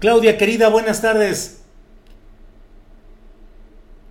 Claudia, 0.00 0.38
querida, 0.38 0.68
buenas 0.68 1.02
tardes. 1.02 1.64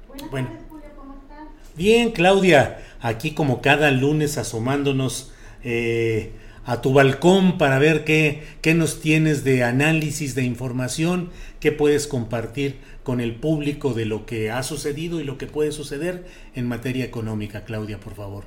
Buenas 0.08 0.30
Bueno. 0.32 0.48
tardes, 0.50 0.66
Julio, 0.70 0.90
¿cómo 0.98 1.14
estás? 1.14 1.48
Bien, 1.76 2.12
Claudia, 2.12 2.80
aquí 3.00 3.32
como 3.32 3.62
cada 3.62 3.92
lunes 3.92 4.38
asomándonos 4.38 5.32
eh, 5.64 6.34
a 6.66 6.82
tu 6.82 6.92
balcón 6.92 7.58
para 7.58 7.80
ver 7.80 8.04
qué, 8.04 8.44
qué 8.62 8.74
nos 8.74 9.00
tienes 9.00 9.46
de 9.46 9.64
análisis, 9.64 10.36
de 10.36 10.44
información, 10.44 11.30
qué 11.62 11.72
puedes 11.72 12.08
compartir 12.08 12.80
con 13.04 13.22
el 13.22 13.36
público 13.36 13.94
de 13.94 14.06
lo 14.06 14.26
que 14.26 14.52
ha 14.52 14.64
sucedido 14.64 15.22
y 15.22 15.24
lo 15.24 15.38
que 15.38 15.48
puede 15.48 15.72
suceder 15.72 16.26
en 16.54 16.68
materia 16.68 17.06
económica. 17.06 17.64
Claudia, 17.64 17.98
por 17.98 18.14
favor. 18.14 18.44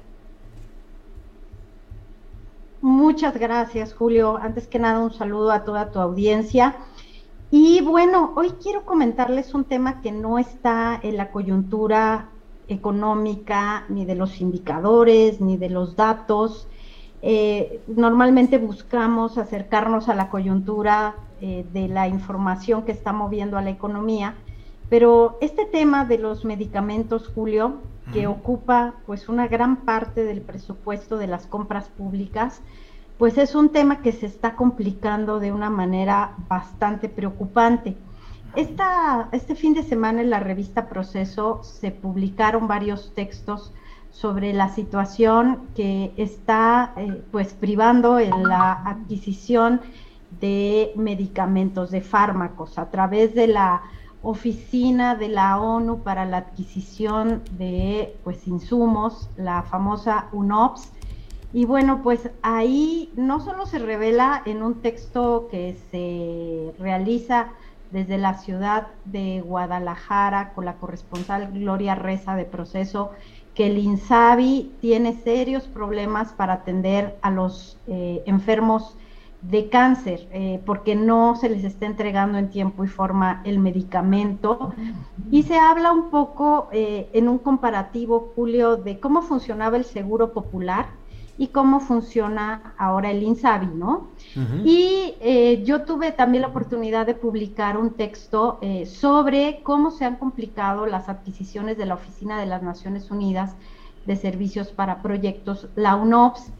Muchas 2.83 3.39
gracias, 3.39 3.95
Julio. 3.95 4.37
Antes 4.37 4.67
que 4.67 4.79
nada, 4.79 5.01
un 5.01 5.13
saludo 5.13 5.51
a 5.53 5.65
toda 5.65 5.91
tu 5.91 5.99
audiencia. 5.99 6.77
Y 7.53 7.81
bueno, 7.81 8.33
hoy 8.37 8.51
quiero 8.62 8.84
comentarles 8.84 9.55
un 9.55 9.65
tema 9.65 10.01
que 10.03 10.12
no 10.12 10.39
está 10.39 11.01
en 11.03 11.17
la 11.17 11.33
coyuntura 11.33 12.29
económica, 12.69 13.84
ni 13.89 14.05
de 14.05 14.15
los 14.15 14.41
indicadores, 14.41 15.41
ni 15.41 15.56
de 15.56 15.69
los 15.69 15.97
datos. 15.97 16.69
Eh, 17.23 17.81
normalmente 17.89 18.59
buscamos 18.59 19.37
acercarnos 19.37 20.09
a 20.09 20.15
la 20.15 20.31
coyuntura 20.31 21.16
eh, 21.41 21.66
de 21.72 21.88
la 21.88 22.06
información 22.06 22.84
que 22.84 22.93
está 22.93 23.12
moviendo 23.12 23.59
a 23.59 23.62
la 23.62 23.71
economía, 23.71 24.37
pero 24.88 25.37
este 25.41 25.67
tema 25.67 26.05
de 26.05 26.19
los 26.19 26.44
medicamentos, 26.44 27.31
Julio, 27.34 27.78
que 28.12 28.27
ocupa 28.27 28.94
pues 29.06 29.28
una 29.28 29.47
gran 29.47 29.84
parte 29.84 30.25
del 30.25 30.41
presupuesto 30.41 31.17
de 31.17 31.28
las 31.28 31.47
compras 31.47 31.88
públicas, 31.88 32.61
pues 33.20 33.36
es 33.36 33.54
un 33.54 33.69
tema 33.69 34.00
que 34.00 34.12
se 34.12 34.25
está 34.25 34.56
complicando 34.56 35.41
de 35.41 35.53
una 35.53 35.69
manera 35.69 36.36
bastante 36.48 37.10
preocupante. 37.10 37.94
Este 38.56 39.54
fin 39.54 39.75
de 39.75 39.82
semana 39.82 40.22
en 40.22 40.31
la 40.31 40.41
revista 40.41 40.88
Proceso 40.88 41.60
se 41.62 41.91
publicaron 41.91 42.66
varios 42.66 43.12
textos 43.14 43.75
sobre 44.10 44.54
la 44.54 44.70
situación 44.70 45.69
que 45.76 46.14
está 46.16 46.94
eh, 46.97 47.22
pues 47.31 47.53
privando 47.53 48.19
en 48.19 48.48
la 48.48 48.72
adquisición 48.72 49.82
de 50.41 50.92
medicamentos, 50.97 51.91
de 51.91 52.00
fármacos, 52.00 52.78
a 52.78 52.88
través 52.88 53.34
de 53.34 53.48
la 53.48 53.82
oficina 54.22 55.14
de 55.14 55.28
la 55.28 55.60
ONU 55.60 55.98
para 55.98 56.25
la 56.25 56.38
adquisición 56.38 57.42
de 57.58 58.16
pues 58.25 58.48
insumos, 58.48 59.28
la 59.37 59.62
famosa 59.62 60.28
UNOPS. 60.32 60.91
Y 61.53 61.65
bueno, 61.65 62.00
pues 62.03 62.31
ahí 62.43 63.12
no 63.16 63.41
solo 63.41 63.66
se 63.66 63.81
revela 63.81 64.43
en 64.44 64.62
un 64.62 64.81
texto 64.83 65.49
que 65.50 65.77
se 65.91 66.72
realiza 66.81 67.49
desde 67.91 68.19
la 68.19 68.34
ciudad 68.34 68.87
de 69.05 69.41
Guadalajara 69.41 70.53
con 70.55 70.65
la 70.65 70.75
corresponsal 70.75 71.50
Gloria 71.53 71.97
Reza 71.97 72.37
de 72.37 72.44
Proceso, 72.44 73.11
que 73.55 73.66
el 73.66 73.78
INSABI 73.78 74.71
tiene 74.81 75.15
serios 75.15 75.65
problemas 75.65 76.33
para 76.33 76.53
atender 76.55 77.19
a 77.21 77.33
los 77.33 77.77
eh, 77.88 78.22
enfermos 78.27 78.97
de 79.43 79.69
cáncer, 79.71 80.28
eh, 80.32 80.61
porque 80.65 80.94
no 80.94 81.34
se 81.34 81.49
les 81.49 81.65
está 81.65 81.87
entregando 81.87 82.38
en 82.38 82.50
tiempo 82.50 82.84
y 82.84 82.88
forma 82.88 83.41
el 83.44 83.59
medicamento. 83.59 84.72
Y 85.32 85.44
se 85.44 85.59
habla 85.59 85.93
un 85.93 86.11
poco 86.11 86.69
eh, 86.72 87.09
en 87.12 87.28
un 87.28 87.38
comparativo, 87.38 88.32
Julio, 88.37 88.77
de 88.77 89.00
cómo 89.00 89.22
funcionaba 89.22 89.78
el 89.78 89.84
seguro 89.84 90.32
popular 90.32 91.00
y 91.39 91.49
cómo 91.49 91.81
funciona 91.81 92.75
ahora 92.77 93.11
el 93.11 93.23
INSABI, 93.23 93.67
¿no? 93.67 94.09
Y 94.65 95.15
eh, 95.21 95.63
yo 95.65 95.83
tuve 95.83 96.13
también 96.13 96.43
la 96.43 96.49
oportunidad 96.49 97.07
de 97.07 97.15
publicar 97.15 97.77
un 97.77 97.93
texto 97.93 98.59
eh, 98.61 98.87
sobre 98.87 99.61
cómo 99.63 99.91
se 99.91 100.05
han 100.05 100.17
complicado 100.17 100.87
las 100.87 101.09
adquisiciones 101.09 101.79
de 101.79 101.87
la 101.87 101.95
Oficina 101.95 102.39
de 102.39 102.47
las 102.47 102.63
Naciones 102.63 103.11
Unidas 103.11 103.55
de 104.07 104.17
Servicios 104.17 104.69
para 104.69 105.03
Proyectos, 105.03 105.69
la 105.77 105.97
UNOPS, 105.97 106.53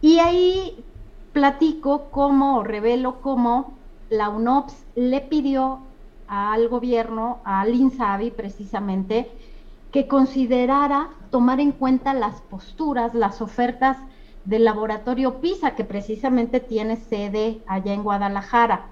y 0.00 0.18
ahí 0.18 0.84
platico 1.32 2.08
cómo, 2.10 2.58
o 2.58 2.62
revelo 2.64 3.20
cómo 3.20 3.74
la 4.10 4.28
UNOPS 4.28 4.74
le 4.94 5.20
pidió 5.20 5.80
al 6.28 6.68
gobierno, 6.68 7.40
al 7.44 7.74
INSABI 7.74 8.30
precisamente, 8.30 9.30
que 9.92 10.08
considerara 10.08 11.10
tomar 11.30 11.60
en 11.60 11.72
cuenta 11.72 12.14
las 12.14 12.42
posturas, 12.42 13.14
las 13.14 13.40
ofertas 13.42 13.98
del 14.44 14.64
laboratorio 14.64 15.40
PISA, 15.40 15.74
que 15.76 15.84
precisamente 15.84 16.60
tiene 16.60 16.96
sede 16.96 17.62
allá 17.66 17.94
en 17.94 18.02
Guadalajara, 18.04 18.90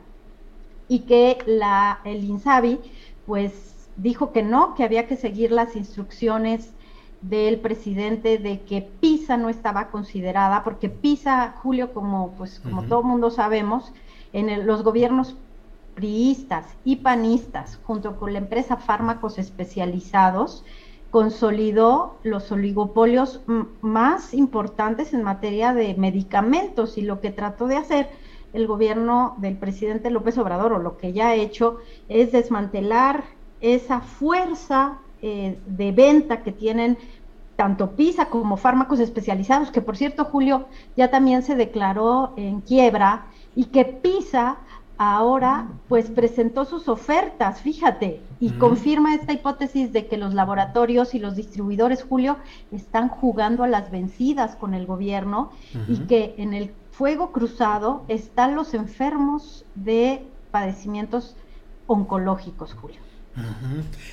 y 0.89 1.07
que 1.07 1.39
la, 1.47 2.01
el 2.05 2.25
INSABI 2.25 2.83
pues 3.25 3.91
dijo 3.95 4.33
que 4.33 4.43
no, 4.43 4.75
que 4.75 4.85
había 4.85 5.07
que 5.07 5.17
seguir 5.17 5.53
las 5.53 5.77
instrucciones 5.77 6.77
del 7.21 7.61
presidente 7.61 8.39
de 8.39 8.65
que 8.65 8.83
PISA 9.01 9.37
no 9.37 9.49
estaba 9.51 9.91
considerada, 9.91 10.63
porque 10.65 10.89
PISA, 10.89 11.53
Julio, 11.57 11.93
como 11.93 12.35
pues 12.35 12.61
como 12.61 12.87
todo 12.87 13.03
mundo 13.03 13.31
sabemos, 13.31 13.93
en 14.33 14.49
el- 14.49 14.67
los 14.67 14.83
gobiernos 14.83 15.39
priistas 15.95 16.79
y 16.85 16.97
panistas, 16.97 17.77
junto 17.83 18.17
con 18.17 18.33
la 18.33 18.39
empresa 18.39 18.77
Fármacos 18.77 19.39
Especializados, 19.39 20.65
consolidó 21.11 22.17
los 22.23 22.53
oligopolios 22.53 23.41
más 23.81 24.33
importantes 24.33 25.13
en 25.13 25.23
materia 25.23 25.75
de 25.75 25.95
medicamentos 25.95 26.99
y 26.99 27.03
lo 27.03 27.21
que 27.21 27.31
trató 27.31 27.67
de 27.67 27.77
hacer 27.77 28.09
el 28.53 28.67
gobierno 28.67 29.35
del 29.39 29.57
presidente 29.57 30.11
López 30.11 30.39
Obrador, 30.39 30.73
o 30.73 30.79
lo 30.79 30.97
que 30.97 31.13
ya 31.13 31.29
ha 31.29 31.35
hecho, 31.35 31.79
es 32.09 32.33
desmantelar 32.33 33.25
esa 33.61 34.01
fuerza 34.01 34.99
eh, 35.23 35.59
de 35.67 35.93
venta 35.93 36.43
que 36.43 36.53
tienen 36.53 36.97
tanto 37.57 37.91
PISA 37.91 38.27
como 38.31 38.57
fármacos 38.57 39.01
especializados, 39.01 39.71
que 39.71 39.83
por 39.83 39.97
cierto, 39.97 40.25
Julio, 40.25 40.67
ya 40.97 41.11
también 41.11 41.43
se 41.43 41.57
declaró 41.57 42.33
en 42.37 42.63
quiebra 42.63 43.27
y 43.55 43.67
que 43.67 43.85
PISA 43.85 44.57
ahora 45.03 45.67
pues 45.89 46.11
presentó 46.11 46.67
sus 46.67 46.87
ofertas, 46.87 47.63
fíjate, 47.63 48.21
y 48.39 48.49
Ujú. 48.49 48.59
confirma 48.59 49.15
esta 49.15 49.33
hipótesis 49.33 49.95
de 49.95 50.07
que 50.07 50.19
los 50.19 50.35
laboratorios 50.35 51.15
y 51.15 51.19
los 51.19 51.37
distribuidores, 51.37 52.03
Julio, 52.03 52.37
están 52.71 53.09
jugando 53.09 53.65
a 53.65 53.69
las 53.69 53.91
vencidas 53.91 54.57
con 54.57 54.75
el 54.75 54.85
gobierno 54.85 55.53
y 55.89 56.01
que 56.01 56.35
en 56.37 56.53
el 56.53 56.71
fuego 56.91 57.33
cruzado 57.33 58.05
están 58.09 58.55
los 58.55 58.75
enfermos 58.75 59.65
de 59.75 60.21
padecimientos 60.51 61.35
oncológicos, 61.87 62.75
Julio. 62.75 63.01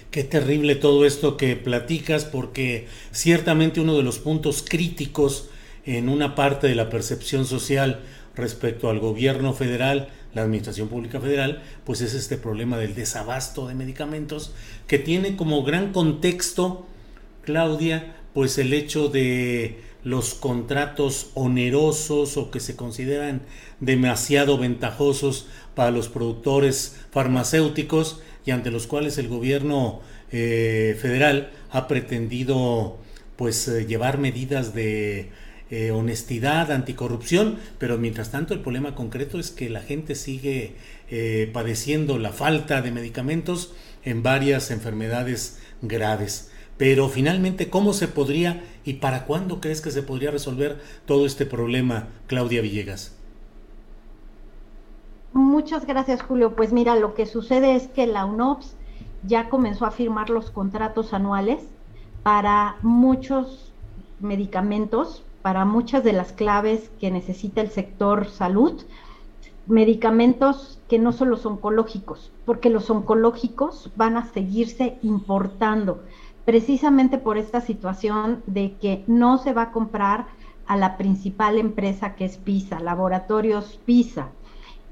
Qué 0.09 0.23
terrible 0.23 0.75
todo 0.75 1.05
esto 1.05 1.35
que 1.35 1.57
platicas, 1.57 2.23
porque 2.23 2.87
ciertamente 3.11 3.81
uno 3.81 3.97
de 3.97 4.03
los 4.03 4.19
puntos 4.19 4.63
críticos 4.65 5.49
en 5.83 6.07
una 6.07 6.33
parte 6.33 6.67
de 6.67 6.75
la 6.75 6.89
percepción 6.89 7.45
social 7.45 7.99
respecto 8.37 8.89
al 8.89 8.99
gobierno 8.99 9.53
federal, 9.53 10.09
la 10.33 10.43
Administración 10.43 10.87
Pública 10.87 11.19
Federal, 11.19 11.63
pues 11.83 12.01
es 12.01 12.13
este 12.13 12.37
problema 12.37 12.77
del 12.77 12.95
desabasto 12.95 13.67
de 13.67 13.75
medicamentos, 13.75 14.53
que 14.87 14.99
tiene 14.99 15.35
como 15.35 15.63
gran 15.63 15.91
contexto, 15.91 16.85
Claudia, 17.41 18.15
pues 18.33 18.57
el 18.57 18.73
hecho 18.73 19.09
de 19.09 19.81
los 20.03 20.35
contratos 20.35 21.31
onerosos 21.33 22.37
o 22.37 22.51
que 22.51 22.59
se 22.59 22.75
consideran 22.75 23.41
demasiado 23.79 24.57
ventajosos 24.57 25.47
para 25.75 25.91
los 25.91 26.07
productores 26.07 26.95
farmacéuticos 27.11 28.21
y 28.45 28.51
ante 28.51 28.71
los 28.71 28.87
cuales 28.87 29.17
el 29.17 29.27
gobierno 29.27 30.01
eh, 30.31 30.97
federal 31.01 31.51
ha 31.71 31.87
pretendido 31.87 32.97
pues 33.35 33.67
eh, 33.67 33.85
llevar 33.85 34.17
medidas 34.17 34.73
de 34.73 35.29
eh, 35.69 35.91
honestidad, 35.91 36.71
anticorrupción, 36.71 37.57
pero 37.77 37.97
mientras 37.97 38.31
tanto 38.31 38.53
el 38.53 38.61
problema 38.61 38.95
concreto 38.95 39.39
es 39.39 39.51
que 39.51 39.69
la 39.69 39.81
gente 39.81 40.15
sigue 40.15 40.75
padeciendo 41.53 42.17
la 42.17 42.33
falta 42.33 42.81
de 42.81 42.91
medicamentos 42.91 43.73
en 44.03 44.23
varias 44.23 44.71
enfermedades 44.71 45.61
graves. 45.81 46.51
Pero 46.77 47.09
finalmente, 47.09 47.69
¿cómo 47.69 47.93
se 47.93 48.07
podría 48.07 48.63
y 48.85 48.95
para 48.95 49.25
cuándo 49.25 49.59
crees 49.59 49.81
que 49.81 49.91
se 49.91 50.03
podría 50.03 50.31
resolver 50.31 50.79
todo 51.05 51.25
este 51.25 51.45
problema, 51.45 52.07
Claudia 52.27 52.61
Villegas? 52.61 53.15
Muchas 55.33 55.85
gracias, 55.85 56.21
Julio. 56.21 56.55
Pues 56.55 56.71
mira, 56.71 56.95
lo 56.95 57.15
que 57.15 57.25
sucede 57.25 57.75
es 57.75 57.87
que 57.87 58.07
la 58.07 58.25
UNOPS 58.25 58.75
ya 59.23 59.49
comenzó 59.49 59.85
a 59.85 59.91
firmar 59.91 60.29
los 60.29 60.51
contratos 60.51 61.13
anuales 61.13 61.63
para 62.23 62.77
muchos 62.81 63.73
medicamentos, 64.19 65.23
para 65.47 65.63
muchas 65.63 66.03
de 66.03 66.11
las 66.11 66.33
claves 66.33 66.91
que 66.99 67.09
necesita 67.09 67.61
el 67.61 67.69
sector 67.69 68.27
salud, 68.27 68.83
medicamentos 69.65 70.77
que 70.89 70.99
no 70.99 71.13
son 71.13 71.29
los 71.29 71.45
oncológicos, 71.45 72.33
porque 72.43 72.69
los 72.69 72.89
oncológicos 72.89 73.89
van 73.95 74.17
a 74.17 74.25
seguirse 74.25 74.97
importando, 75.03 76.03
precisamente 76.43 77.17
por 77.17 77.37
esta 77.37 77.61
situación 77.61 78.43
de 78.45 78.73
que 78.73 79.05
no 79.07 79.37
se 79.37 79.53
va 79.53 79.61
a 79.61 79.71
comprar 79.71 80.25
a 80.65 80.75
la 80.75 80.97
principal 80.97 81.57
empresa 81.57 82.15
que 82.15 82.25
es 82.25 82.35
PISA, 82.35 82.81
Laboratorios 82.81 83.79
PISA. 83.85 84.27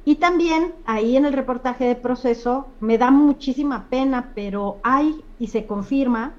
Y 0.05 0.15
también 0.15 0.73
ahí 0.85 1.17
en 1.17 1.25
el 1.25 1.33
reportaje 1.33 1.83
de 1.83 1.95
proceso 1.95 2.67
me 2.79 2.97
da 2.97 3.11
muchísima 3.11 3.89
pena, 3.89 4.31
pero 4.33 4.77
hay, 4.83 5.21
y 5.37 5.47
se 5.47 5.65
confirma, 5.65 6.35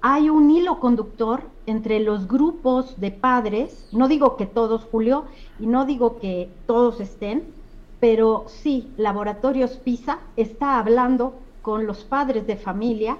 hay 0.00 0.30
un 0.30 0.50
hilo 0.50 0.78
conductor 0.78 1.42
entre 1.66 2.00
los 2.00 2.28
grupos 2.28 3.00
de 3.00 3.10
padres, 3.10 3.88
no 3.92 4.08
digo 4.08 4.36
que 4.36 4.46
todos, 4.46 4.84
Julio, 4.84 5.24
y 5.58 5.66
no 5.66 5.84
digo 5.84 6.18
que 6.18 6.48
todos 6.66 7.00
estén, 7.00 7.44
pero 8.00 8.44
sí, 8.46 8.88
Laboratorios 8.96 9.72
PISA 9.78 10.18
está 10.36 10.78
hablando 10.78 11.34
con 11.62 11.86
los 11.86 12.04
padres 12.04 12.46
de 12.46 12.56
familia 12.56 13.16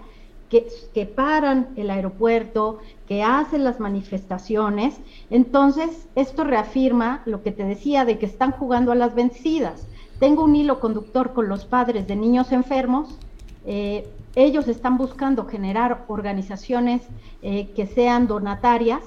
que, 0.51 0.69
que, 0.95 1.07
paran 1.07 1.69
el 1.77 1.91
aeropuerto, 1.91 2.79
que 3.09 3.23
hacen 3.23 3.65
las 3.65 3.81
manifestaciones. 3.81 4.95
Entonces, 5.31 6.07
esto 6.15 6.45
reafirma 6.45 7.23
lo 7.25 7.43
que 7.43 7.51
te 7.51 7.65
decía 7.65 8.05
de 8.05 8.19
que 8.19 8.27
están 8.27 8.53
jugando 8.53 8.93
a 8.93 8.95
las 8.95 9.17
vencidas. 9.17 9.89
Tengo 10.21 10.45
un 10.45 10.55
hilo 10.55 10.79
conductor 10.79 11.33
con 11.33 11.49
los 11.49 11.65
padres 11.65 12.07
de 12.07 12.15
niños 12.15 12.53
enfermos. 12.53 13.19
Eh, 13.67 14.09
ellos 14.37 14.69
están 14.69 14.99
buscando 14.99 15.47
generar 15.47 16.05
organizaciones 16.09 17.03
eh, 17.43 17.73
que 17.75 17.87
sean 17.87 18.29
donatarias 18.29 19.03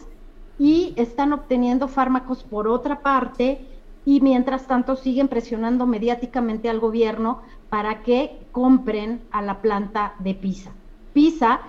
y 0.58 0.94
están 0.98 1.32
obteniendo 1.32 1.88
fármacos 1.88 2.44
por 2.44 2.68
otra 2.68 3.00
parte 3.02 3.62
y 4.06 4.22
mientras 4.22 4.66
tanto 4.66 4.96
siguen 4.96 5.28
presionando 5.28 5.86
mediáticamente 5.86 6.68
al 6.68 6.80
gobierno 6.80 7.44
para 7.70 8.02
que 8.02 8.40
compren 8.52 9.22
a 9.32 9.44
la 9.44 9.62
planta 9.62 10.16
de 10.20 10.34
Pisa. 10.34 10.72
Pisa 11.14 11.62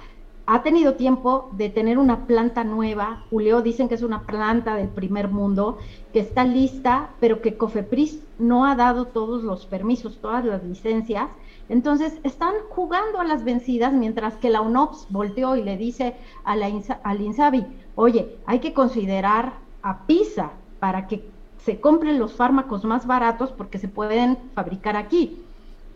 ha 0.52 0.64
tenido 0.64 0.94
tiempo 0.94 1.48
de 1.52 1.68
tener 1.68 1.96
una 1.96 2.26
planta 2.26 2.64
nueva. 2.64 3.22
Julio 3.30 3.62
dicen 3.62 3.88
que 3.88 3.94
es 3.94 4.02
una 4.02 4.26
planta 4.26 4.74
del 4.74 4.88
primer 4.88 5.28
mundo, 5.28 5.78
que 6.12 6.18
está 6.18 6.42
lista, 6.42 7.10
pero 7.20 7.40
que 7.40 7.56
Cofepris 7.56 8.18
no 8.40 8.66
ha 8.66 8.74
dado 8.74 9.04
todos 9.04 9.44
los 9.44 9.66
permisos, 9.66 10.18
todas 10.20 10.44
las 10.44 10.64
licencias. 10.64 11.28
Entonces 11.68 12.18
están 12.24 12.54
jugando 12.68 13.20
a 13.20 13.24
las 13.24 13.44
vencidas 13.44 13.92
mientras 13.92 14.34
que 14.38 14.50
la 14.50 14.60
UNOPS 14.60 15.06
volteó 15.10 15.54
y 15.54 15.62
le 15.62 15.76
dice 15.76 16.16
a 16.42 16.56
la 16.56 16.66
al 17.04 17.20
INSABI, 17.20 17.66
oye, 17.94 18.36
hay 18.44 18.58
que 18.58 18.74
considerar 18.74 19.52
a 19.84 20.04
PISA 20.04 20.50
para 20.80 21.06
que 21.06 21.30
se 21.64 21.80
compren 21.80 22.18
los 22.18 22.32
fármacos 22.32 22.82
más 22.82 23.06
baratos 23.06 23.52
porque 23.52 23.78
se 23.78 23.86
pueden 23.86 24.36
fabricar 24.56 24.96
aquí. 24.96 25.44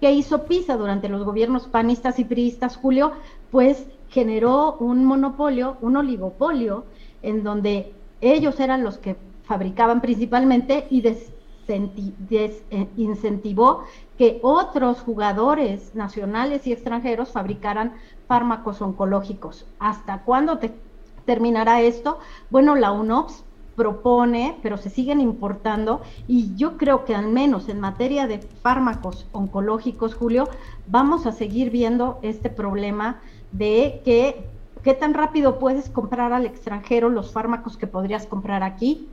¿Qué 0.01 0.13
hizo 0.13 0.45
PISA 0.45 0.77
durante 0.77 1.09
los 1.09 1.25
gobiernos 1.25 1.67
panistas 1.67 2.21
y 2.21 2.25
priistas, 2.25 2.77
Julio? 2.77 3.13
Pues 3.51 3.87
generó 4.15 4.77
un 4.79 5.05
monopolio, 5.05 5.77
un 5.81 5.97
oligopolio, 5.97 6.85
en 7.21 7.43
donde 7.43 7.93
ellos 8.21 8.61
eran 8.61 8.85
los 8.85 8.97
que 8.97 9.17
fabricaban 9.43 10.01
principalmente 10.01 10.87
y 10.89 11.03
desincentivó 11.67 13.83
eh, 13.83 13.87
que 14.17 14.39
otros 14.43 15.01
jugadores 15.01 15.97
nacionales 15.97 16.65
y 16.69 16.73
extranjeros 16.73 17.33
fabricaran 17.33 17.95
fármacos 18.29 18.81
oncológicos. 18.81 19.67
¿Hasta 19.81 20.23
cuándo 20.23 20.61
terminará 21.25 21.81
esto? 21.81 22.21
Bueno, 22.51 22.77
la 22.77 22.93
UNOPS 22.93 23.43
propone, 23.75 24.57
pero 24.63 24.79
se 24.79 24.91
siguen 24.91 25.21
importando 25.21 26.03
y 26.29 26.55
yo 26.55 26.77
creo 26.77 27.05
que 27.05 27.17
al 27.17 27.27
menos 27.27 27.69
en 27.69 27.81
materia 27.81 28.29
de 28.29 28.39
fármacos 28.39 29.27
oncológicos, 29.33 30.15
Julio, 30.15 30.49
vamos 30.87 31.27
a 31.27 31.33
seguir 31.33 31.71
viendo 31.71 32.21
este 32.23 32.49
problema 32.49 33.21
de 33.55 34.03
que 34.05 34.45
qué 34.83 34.95
tan 34.95 35.15
rápido 35.15 35.59
puedes 35.59 35.89
comprar 35.89 36.33
al 36.33 36.45
extranjero 36.45 37.09
los 37.09 37.33
fármacos 37.33 37.77
que 37.77 37.87
podrías 37.87 38.27
comprar 38.27 38.63
aquí. 38.63 39.09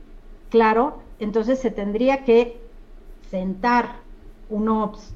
Claro, 0.50 0.98
entonces 1.18 1.58
se 1.60 1.70
tendría 1.70 2.24
que 2.24 2.60
sentar 3.30 3.96
un 4.50 4.68
OPS, 4.68 5.14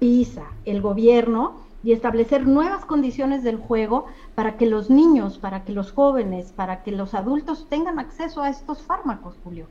PISA, 0.00 0.46
el 0.64 0.80
gobierno 0.80 1.60
y 1.84 1.92
establecer 1.92 2.46
nuevas 2.46 2.84
condiciones 2.84 3.44
del 3.44 3.56
juego 3.56 4.06
para 4.34 4.56
que 4.56 4.66
los 4.66 4.90
niños, 4.90 5.38
para 5.38 5.64
que 5.64 5.72
los 5.72 5.92
jóvenes, 5.92 6.52
para 6.56 6.82
que 6.82 6.90
los 6.90 7.14
adultos 7.14 7.66
tengan 7.68 7.98
acceso 8.00 8.42
a 8.42 8.50
estos 8.50 8.82
fármacos, 8.82 9.36
Julio. 9.44 9.66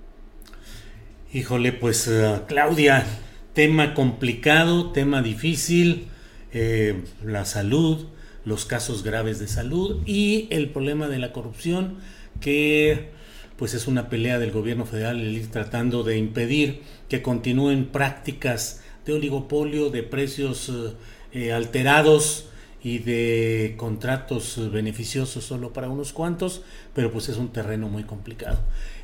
Híjole, 1.33 1.73
pues 1.73 2.07
eh, 2.07 2.41
Claudia, 2.47 3.05
tema 3.53 3.93
complicado, 3.93 4.91
tema 4.91 5.21
difícil, 5.21 6.07
eh, 6.53 7.03
la 7.23 7.43
salud, 7.45 8.05
los 8.45 8.65
casos 8.65 9.03
graves 9.03 9.39
de 9.39 9.47
salud 9.47 10.01
y 10.05 10.47
el 10.49 10.69
problema 10.69 11.07
de 11.07 11.19
la 11.19 11.31
corrupción 11.31 11.97
que 12.39 13.09
pues 13.57 13.75
es 13.75 13.87
una 13.87 14.09
pelea 14.09 14.39
del 14.39 14.51
gobierno 14.51 14.85
federal 14.85 15.19
el 15.19 15.35
ir 15.35 15.51
tratando 15.51 16.03
de 16.03 16.17
impedir 16.17 16.81
que 17.07 17.21
continúen 17.21 17.85
prácticas 17.85 18.81
de 19.05 19.13
oligopolio, 19.13 19.89
de 19.89 20.03
precios 20.03 20.69
eh, 20.69 20.93
eh, 21.33 21.53
alterados 21.53 22.45
y 22.83 22.97
de 22.99 23.75
contratos 23.77 24.71
beneficiosos 24.71 25.43
solo 25.43 25.71
para 25.71 25.89
unos 25.89 26.13
cuantos, 26.13 26.63
pero 26.95 27.11
pues 27.11 27.29
es 27.29 27.37
un 27.37 27.49
terreno 27.49 27.87
muy 27.89 28.03
complicado. 28.03 28.59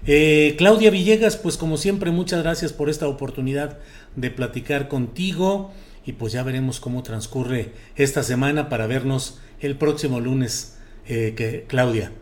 Eh, 0.08 0.56
Claudia 0.58 0.90
Villegas, 0.90 1.38
pues 1.38 1.58
como 1.58 1.78
siempre, 1.78 2.10
muchas 2.10 2.42
gracias 2.42 2.74
por 2.74 2.90
esta 2.90 3.08
oportunidad 3.08 3.78
de 4.16 4.32
platicar 4.32 4.88
contigo 4.88 5.72
y 6.08 6.14
pues 6.14 6.32
ya 6.32 6.42
veremos 6.42 6.80
cómo 6.80 7.04
transcurre 7.04 7.74
esta 7.98 8.24
semana 8.24 8.70
para 8.70 8.88
vernos 8.88 9.42
el 9.60 9.78
próximo 9.78 10.22
lunes, 10.22 10.80
eh, 11.06 11.36
que, 11.36 11.66
Claudia. 11.68 12.14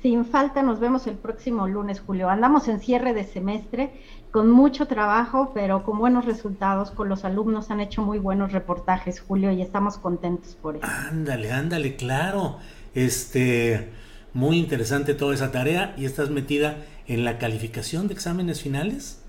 Sin 0.00 0.24
falta 0.24 0.62
nos 0.62 0.80
vemos 0.80 1.06
el 1.06 1.16
próximo 1.16 1.68
lunes, 1.68 2.00
Julio. 2.00 2.30
Andamos 2.30 2.66
en 2.68 2.80
cierre 2.80 3.12
de 3.12 3.24
semestre 3.24 3.90
con 4.30 4.48
mucho 4.48 4.86
trabajo, 4.86 5.50
pero 5.52 5.84
con 5.84 5.98
buenos 5.98 6.24
resultados. 6.24 6.92
Con 6.92 7.10
los 7.10 7.26
alumnos 7.26 7.70
han 7.70 7.80
hecho 7.80 8.00
muy 8.00 8.18
buenos 8.18 8.52
reportajes, 8.52 9.20
Julio, 9.20 9.52
y 9.52 9.60
estamos 9.60 9.98
contentos 9.98 10.54
por 10.54 10.76
eso. 10.76 10.86
Ándale, 10.86 11.52
ándale, 11.52 11.96
claro. 11.96 12.56
Este, 12.94 13.90
muy 14.32 14.56
interesante 14.56 15.12
toda 15.12 15.34
esa 15.34 15.52
tarea 15.52 15.94
y 15.98 16.06
estás 16.06 16.30
metida 16.30 16.78
en 17.06 17.26
la 17.26 17.36
calificación 17.36 18.08
de 18.08 18.14
exámenes 18.14 18.62
finales. 18.62 19.20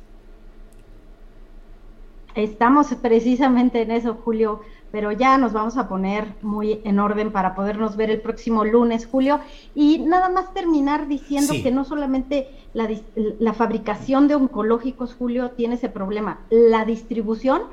Estamos 2.44 2.88
precisamente 3.02 3.82
en 3.82 3.92
eso, 3.92 4.14
Julio, 4.24 4.62
pero 4.94 5.12
ya 5.12 5.38
nos 5.38 5.52
vamos 5.52 5.76
a 5.78 5.90
poner 5.90 6.26
muy 6.42 6.80
en 6.86 7.00
orden 7.00 7.32
para 7.32 7.54
podernos 7.54 7.98
ver 7.98 8.10
el 8.10 8.22
próximo 8.22 8.64
lunes, 8.64 9.06
Julio. 9.06 9.42
Y 9.76 10.00
nada 10.00 10.30
más 10.30 10.54
terminar 10.54 11.08
diciendo 11.08 11.54
que 11.62 11.72
no 11.72 11.84
solamente 11.84 12.48
la, 12.74 13.54
fabricación 13.54 14.30
de 14.30 14.36
oncológicos, 14.36 15.16
Julio, 15.16 15.52
tiene 15.52 15.76
ese 15.76 15.90
problema, 15.90 16.40
la 16.50 16.86
distribución 16.86 17.64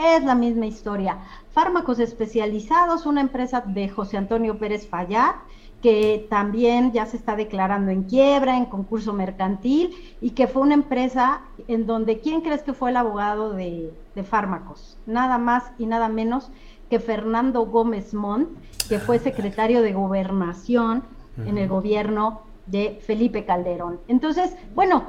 es 0.00 0.24
la 0.24 0.34
misma 0.34 0.66
historia. 0.66 1.18
Fármacos 1.52 1.98
especializados, 1.98 3.06
una 3.06 3.20
empresa 3.20 3.62
de 3.66 3.88
José 3.88 4.16
Antonio 4.16 4.58
Pérez 4.58 4.88
Fallat, 4.88 5.36
que 5.82 6.26
también 6.28 6.92
ya 6.92 7.06
se 7.06 7.16
está 7.16 7.36
declarando 7.36 7.90
en 7.90 8.02
quiebra, 8.02 8.56
en 8.56 8.66
concurso 8.66 9.12
mercantil, 9.12 9.94
y 10.20 10.30
que 10.30 10.46
fue 10.46 10.62
una 10.62 10.74
empresa 10.74 11.40
en 11.68 11.86
donde, 11.86 12.20
¿quién 12.20 12.42
crees 12.42 12.62
que 12.62 12.74
fue 12.74 12.90
el 12.90 12.96
abogado 12.96 13.52
de, 13.52 13.92
fármacos? 14.28 14.98
Nada 15.06 15.38
más 15.38 15.72
y 15.78 15.86
nada 15.86 16.08
menos 16.08 16.50
que 16.90 17.00
Fernando 17.00 17.64
Gómez 17.66 18.12
Montt, 18.12 18.50
que 18.88 18.98
fue 18.98 19.18
secretario 19.18 19.80
de 19.80 19.92
gobernación 19.92 21.04
en 21.46 21.56
el 21.56 21.68
gobierno 21.68 22.42
de 22.66 23.00
Felipe 23.06 23.44
Calderón. 23.46 24.00
Entonces, 24.08 24.54
bueno, 24.74 25.04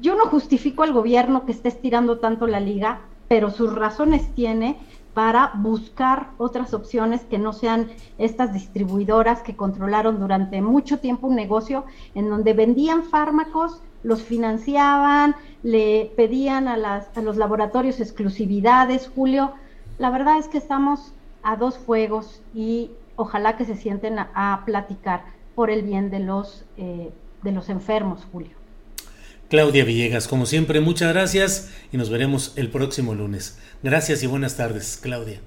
yo 0.00 0.16
no 0.16 0.26
justifico 0.26 0.82
al 0.82 0.92
gobierno 0.92 1.46
que 1.46 1.52
esté 1.52 1.68
estirando 1.68 2.18
tanto 2.18 2.46
la 2.46 2.58
liga, 2.58 3.02
pero 3.28 3.50
sus 3.50 3.74
razones 3.74 4.34
tiene 4.34 4.76
para 5.14 5.52
buscar 5.54 6.28
otras 6.36 6.74
opciones 6.74 7.22
que 7.22 7.38
no 7.38 7.54
sean 7.54 7.88
estas 8.18 8.52
distribuidoras 8.52 9.40
que 9.40 9.56
controlaron 9.56 10.20
durante 10.20 10.60
mucho 10.60 10.98
tiempo 10.98 11.28
un 11.28 11.36
negocio 11.36 11.86
en 12.14 12.28
donde 12.28 12.52
vendían 12.52 13.02
fármacos, 13.02 13.80
los 14.02 14.22
financiaban, 14.22 15.34
le 15.62 16.12
pedían 16.16 16.68
a, 16.68 16.76
las, 16.76 17.16
a 17.16 17.22
los 17.22 17.38
laboratorios 17.38 17.98
exclusividades. 17.98 19.10
Julio, 19.14 19.52
la 19.98 20.10
verdad 20.10 20.38
es 20.38 20.48
que 20.48 20.58
estamos 20.58 21.14
a 21.42 21.56
dos 21.56 21.78
fuegos 21.78 22.42
y 22.54 22.90
ojalá 23.16 23.56
que 23.56 23.64
se 23.64 23.74
sienten 23.74 24.18
a, 24.18 24.62
platicar 24.66 25.24
por 25.54 25.70
el 25.70 25.82
bien 25.82 26.10
de 26.10 26.20
los, 26.20 26.66
eh, 26.76 27.10
de 27.42 27.52
los 27.52 27.70
enfermos, 27.70 28.26
Julio. 28.30 28.65
Claudia 29.48 29.84
Villegas, 29.84 30.26
como 30.26 30.44
siempre, 30.44 30.80
muchas 30.80 31.12
gracias 31.12 31.70
y 31.92 31.96
nos 31.96 32.10
veremos 32.10 32.52
el 32.56 32.68
próximo 32.68 33.14
lunes. 33.14 33.58
Gracias 33.82 34.22
y 34.22 34.26
buenas 34.26 34.56
tardes, 34.56 34.98
Claudia. 35.00 35.40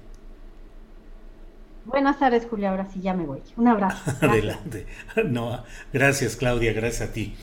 Buenas 1.84 2.18
tardes, 2.18 2.46
Julia. 2.48 2.70
Ahora 2.70 2.86
sí 2.90 3.00
ya 3.00 3.14
me 3.14 3.26
voy. 3.26 3.42
Un 3.56 3.68
abrazo. 3.68 4.10
Adelante. 4.26 4.86
No, 5.26 5.64
gracias, 5.92 6.36
Claudia. 6.36 6.72
Gracias 6.72 7.10
a 7.10 7.12
ti. 7.12 7.36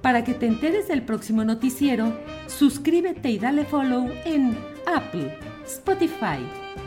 Para 0.00 0.24
que 0.24 0.34
te 0.34 0.46
enteres 0.46 0.88
del 0.88 1.02
próximo 1.02 1.44
noticiero, 1.44 2.16
suscríbete 2.46 3.28
y 3.28 3.38
dale 3.38 3.64
follow 3.64 4.08
en 4.24 4.56
Apple, 4.86 5.36
Spotify, 5.66 6.38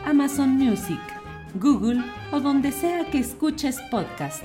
Amazon 0.06 0.50
Music, 0.50 1.00
Google 1.54 2.02
o 2.32 2.40
donde 2.40 2.72
sea 2.72 3.04
que 3.10 3.18
escuches 3.18 3.78
podcast 3.90 4.44